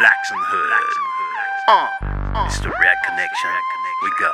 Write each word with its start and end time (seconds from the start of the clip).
Blacks 0.00 0.30
and 0.32 0.40
Hood. 0.48 0.72
Uh, 1.68 2.46
it's 2.48 2.58
the 2.60 2.72
rare 2.72 2.98
connection 3.04 3.50
we 4.00 4.08
got. 4.16 4.32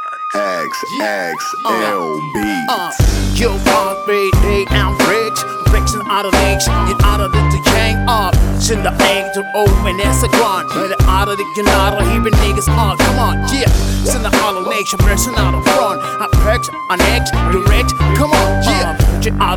X 0.62 0.78
X 1.02 1.54
L 1.66 2.22
B. 2.30 2.38
Uh, 2.70 2.94
you 3.34 3.50
are 3.50 3.98
three 4.06 4.30
day 4.46 4.62
and 4.70 4.96
bricks, 5.02 5.42
bricks 5.66 5.92
and 5.98 6.06
other 6.06 6.30
legs, 6.38 6.68
in 6.70 6.94
order 7.02 7.26
to 7.34 7.58
change 7.74 7.98
up. 8.06 8.38
Send 8.62 8.86
the 8.86 8.94
egg 9.10 9.34
to 9.34 9.42
open 9.58 9.98
as 10.06 10.22
a 10.22 10.28
grunt. 10.38 10.70
But 10.70 10.94
the 10.94 11.04
other 11.10 11.34
the 11.34 11.42
canada, 11.58 11.98
heaving 12.14 12.38
niggas 12.46 12.70
on. 12.70 12.96
Come 12.98 13.18
on, 13.18 13.34
yeah. 13.50 13.66
Send 14.06 14.24
the 14.24 14.30
other 14.46 14.70
nation, 14.70 15.00
pressing 15.00 15.34
out 15.34 15.50
the 15.50 15.62
front. 15.66 15.98
I 16.22 16.28
perks, 16.46 16.70
an 16.90 17.00
X, 17.10 17.32
direct. 17.50 17.90
Come 18.14 18.30
on, 18.30 18.62
yeah. 18.62 18.94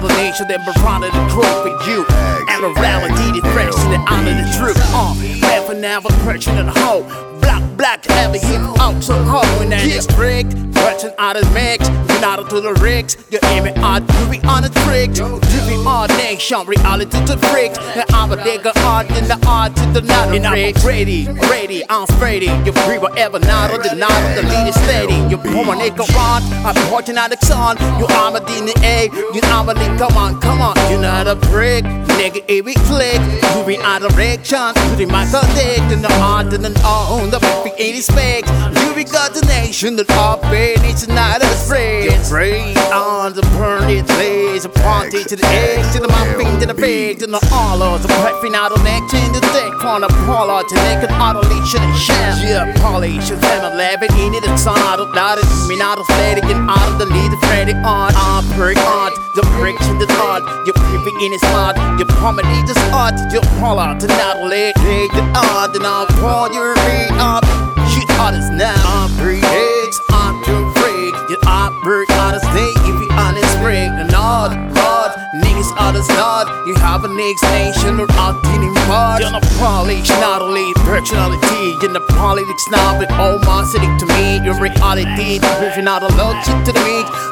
Nation, 0.07 0.47
then 0.47 0.59
be 0.65 0.73
front 0.79 1.05
of 1.05 1.13
the 1.13 1.27
crew 1.29 1.43
for 1.43 1.89
you. 1.89 2.05
And 2.49 2.63
the 2.63 2.73
the 3.31 3.41
fresh 3.53 3.73
to 3.73 3.87
the 3.89 4.03
honor 4.09 4.31
the 4.33 4.49
truth. 4.57 4.77
Uh, 4.93 5.13
never, 5.39 5.73
never, 5.73 6.09
perching 6.23 6.57
in 6.57 6.65
the 6.65 6.71
hole. 6.71 7.38
Black, 7.79 8.03
heavy, 8.07 8.39
hip, 8.39 8.59
out 8.81 9.01
so 9.01 9.15
hard 9.23 9.47
when 9.57 9.69
that 9.69 9.87
is 9.87 10.03
strict. 10.03 10.51
Perching 10.75 11.15
out 11.17 11.37
of 11.37 11.47
mix, 11.53 11.87
not 12.19 12.49
to 12.49 12.59
the 12.59 12.73
rigs. 12.83 13.15
You 13.31 13.39
aim 13.55 13.67
it 13.67 13.77
out, 13.77 14.01
you 14.01 14.27
be 14.27 14.45
on 14.45 14.63
the 14.63 14.69
tricks. 14.83 15.17
You 15.17 15.39
be 15.63 15.79
on 15.87 16.09
nation, 16.19 16.67
reality 16.67 17.23
to 17.23 17.37
freaks. 17.47 17.79
And 17.95 18.03
I'm 18.11 18.33
a 18.33 18.35
nigga 18.35 18.75
on 18.83 19.07
in 19.15 19.31
the 19.31 19.39
art 19.47 19.77
to 19.77 19.85
the 19.95 20.01
not 20.01 20.35
And 20.35 20.45
I'm 20.45 20.73
ready, 20.83 21.27
ready, 21.47 21.83
I'm 21.87 22.05
ready. 22.19 22.51
You 22.67 22.73
free 22.83 22.97
whatever, 22.97 23.39
not 23.39 23.71
on 23.71 23.79
the 23.79 23.95
not 23.95 24.11
on 24.11 24.35
the 24.35 24.43
lead 24.43 24.67
is 24.67 24.75
steady. 24.83 25.15
You 25.31 25.37
pull 25.37 25.63
my 25.63 25.79
nigga 25.79 26.03
on, 26.19 26.43
I'm 26.67 26.75
the 26.75 27.37
sun. 27.47 27.77
You 27.95 28.07
I'm 28.09 28.35
a 28.35 28.41
DNA, 28.41 29.07
you 29.07 29.39
I'm 29.55 29.69
a 29.69 29.73
nigga, 29.73 29.97
come 29.99 30.17
on, 30.17 30.41
come 30.41 30.59
on. 30.59 30.75
You 30.91 30.99
not 30.99 31.27
a 31.27 31.37
prick, 31.47 31.85
nigga, 32.19 32.43
every 32.49 32.75
click. 32.91 33.21
Be 33.65 33.77
out 33.77 34.03
of 34.03 34.15
reaction, 34.17 34.73
you 34.91 34.97
be 34.97 35.05
my 35.05 35.25
dick. 35.55 35.79
In 35.93 36.01
the 36.01 36.11
art 36.19 36.53
and 36.53 36.63
the 36.63 36.73
on 36.83 37.29
the 37.29 37.39
80 37.77 38.01
specs. 38.01 38.49
You 38.99 39.05
got 39.05 39.31
the 39.31 39.45
nation, 39.47 39.95
that 39.95 40.07
the 40.07 40.13
top 40.13 40.43
it's 40.51 41.07
not 41.07 41.41
afraid. 41.41 42.11
Afraid 42.11 42.75
on 42.91 43.31
the 43.31 43.43
burning 43.55 44.03
place, 44.03 44.65
a 44.65 44.69
party 44.69 45.23
to 45.23 45.35
the 45.37 45.47
edge, 45.47 45.87
to 45.95 46.03
the 46.03 46.09
muffin, 46.09 46.59
to 46.59 46.67
the 46.67 46.75
pig, 46.75 47.19
to 47.19 47.27
the 47.27 47.39
all 47.53 47.81
of 47.81 48.03
the 48.03 48.09
prepping 48.19 48.55
out 48.55 48.75
of 48.75 48.83
neck, 48.83 48.99
in 49.15 49.31
the 49.31 49.39
deck, 49.55 49.71
on 49.87 50.03
a 50.03 50.09
polar 50.27 50.67
to 50.67 50.75
naked 50.83 51.11
auto 51.15 51.39
leash 51.47 51.75
and 51.79 51.95
shell. 51.95 52.35
Yeah, 52.43 52.75
polish, 52.83 53.31
and 53.31 53.39
then 53.39 53.71
11 53.71 54.11
in 54.19 54.35
it, 54.35 54.43
it's 54.43 54.67
on 54.67 54.77
out 54.79 54.99
of 54.99 55.15
loud, 55.15 55.39
it's 55.39 55.69
me 55.69 55.79
not 55.79 55.97
of 55.97 56.09
and 56.11 56.67
out 56.67 56.91
of 56.91 56.99
the 56.99 57.05
lead, 57.05 57.31
Freddy 57.47 57.71
on, 57.87 58.11
on, 58.19 58.43
on, 58.43 59.11
the 59.35 59.43
bricks 59.55 59.87
in 59.87 59.88
the 59.99 60.07
thought, 60.15 60.41
you 60.65 60.73
creepy 60.73 61.11
in 61.25 61.31
his 61.31 61.43
heart, 61.51 61.75
you 61.99 62.05
comedy 62.05 62.47
just 62.65 62.79
art, 62.95 63.15
you 63.31 63.41
pull 63.59 63.79
out 63.79 63.99
to 63.99 64.07
not 64.07 64.39
let 64.41 64.73
the 64.75 65.21
odd, 65.35 65.75
and 65.75 65.85
I'll 65.85 66.07
call 66.23 66.51
your 66.51 66.73
read 66.73 67.11
up. 67.19 67.43
Shit 67.91 68.09
artists 68.17 68.49
now, 68.51 68.73
I'm 68.85 69.09
three 69.19 69.43
eggs, 69.43 69.99
I'm 70.09 70.39
too 70.45 70.71
freak. 70.79 71.13
You 71.29 71.37
operate 71.45 72.09
out 72.11 72.35
of 72.35 72.41
state 72.41 72.77
if 72.87 72.95
you 72.95 73.09
honest 73.11 73.59
break. 73.59 73.89
The 73.99 74.05
nod, 74.09 74.55
nod, 74.73 75.11
niggas 75.43 75.69
others 75.77 76.07
nod. 76.09 76.47
You 76.65 76.75
have 76.75 77.03
a 77.03 77.07
next 77.07 77.43
nation 77.43 77.99
or 77.99 78.09
out 78.13 78.39
in 78.55 78.73
part. 78.89 79.21
You're 79.21 79.31
not 79.31 79.43
polish, 79.61 80.09
not 80.21 80.41
only 80.41 80.73
personality. 80.85 81.77
You're 81.81 81.91
not 81.91 82.07
politics 82.09 82.65
now, 82.69 82.97
but 82.97 83.11
all 83.13 83.37
my 83.39 83.63
city 83.65 83.85
to 83.85 84.05
me. 84.17 84.41
Your 84.45 84.57
reality, 84.59 85.39
moving 85.61 85.87
out 85.87 86.01
a 86.01 86.09
lot 86.17 86.45
shit 86.45 86.65
to 86.65 86.71
the 86.71 86.81
meat. 86.85 87.28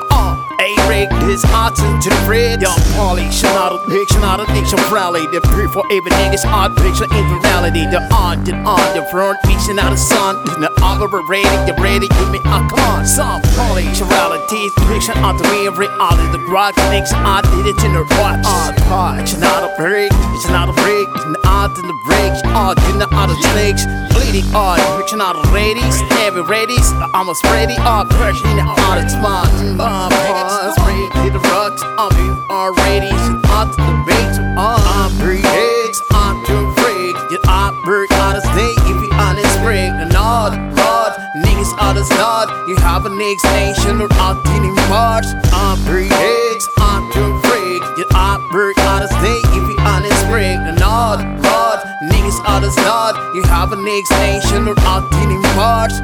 A 1.37 1.39
rig 1.39 1.75
this 1.75 1.85
into 1.85 2.09
the 2.09 2.25
red. 2.25 2.61
Young 2.61 2.81
polish, 2.97 3.43
not 3.43 3.69
a 3.69 3.77
picture, 3.89 4.19
not 4.19 4.41
a 4.41 4.45
diction 4.57 4.79
rally. 4.89 5.21
The 5.29 5.41
pre 5.41 5.67
for 5.69 5.85
every 5.93 6.09
nigga's 6.17 6.43
art 6.45 6.75
picture 6.77 7.05
in 7.05 7.25
reality. 7.29 7.85
The 7.85 8.01
on 8.09 8.41
and 8.49 8.65
on 8.65 8.81
the 8.97 9.05
front, 9.11 9.37
reaching 9.45 9.77
out 9.77 9.91
the 9.91 9.97
sun. 9.97 10.41
The 10.57 10.71
operating, 10.81 11.61
the 11.69 11.77
ready, 11.77 12.09
you 12.09 12.27
me, 12.33 12.39
uh, 12.45 12.65
come 12.65 12.79
on. 12.89 13.05
Some 13.05 13.41
polish, 13.53 14.01
reality, 14.01 14.69
picture 14.89 15.13
onto 15.21 15.45
me, 15.53 15.69
reality. 15.69 16.25
The 16.33 16.41
rock 16.49 16.73
makes 16.89 17.13
art, 17.13 17.45
did 17.53 17.69
it 17.69 17.83
in 17.85 17.93
the 17.93 18.01
watch. 18.17 18.41
Art, 18.41 18.73
watch, 18.89 19.37
not 19.37 19.61
a 19.61 19.69
break, 19.77 20.09
it's 20.33 20.49
not 20.49 20.69
a 20.69 20.75
break. 20.81 21.05
The 21.13 21.37
art 21.45 21.77
and 21.77 21.85
the 21.85 21.97
breaks, 22.09 22.41
art, 22.49 22.81
you 22.89 22.97
know, 22.97 23.09
out 23.13 23.29
of 23.29 23.37
snakes. 23.53 23.85
Bleeding 24.09 24.49
art, 24.55 24.81
picture 24.97 25.21
out 25.21 25.37
of 25.37 25.45
ladies, 25.53 26.01
almost 27.13 27.43
ready. 27.45 27.75
Art, 27.77 28.09
pressure 28.09 28.47
in 28.47 28.57
the 28.57 28.63
art, 28.63 29.03
it's 29.03 29.13
mine. 29.21 29.77
Nod. 42.27 42.67
You 42.67 42.75
have 42.77 43.05
an 43.05 43.17
next 43.17 43.45
nation 43.55 44.01
or 44.01 44.11
out 44.25 44.43
in 44.55 44.75
March. 44.89 45.27
I'm 45.53 45.77
three 45.87 46.11
eggs, 46.11 46.65
I'm 46.77 47.03
too 47.13 47.31
freak. 47.45 47.81
You 47.97 48.05
operate 48.13 48.77
out 48.79 49.03
of 49.03 49.09
state 49.09 49.45
if 49.57 49.63
you 49.69 49.77
honest 49.79 50.23
break. 50.27 50.57
The 50.67 50.75
nod, 50.85 51.19
nod, 51.47 51.79
niggas 52.11 52.39
others 52.45 52.75
nod. 52.87 53.13
You 53.35 53.43
have 53.43 53.71
a 53.71 53.77
next 53.77 54.11
nation 54.25 54.67
or 54.67 54.75
out 54.91 55.05
in 55.23 55.41
March. 55.55 55.95